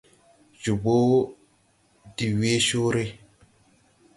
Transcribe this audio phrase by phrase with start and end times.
[0.61, 0.97] Jobo
[2.15, 3.03] de wee coore.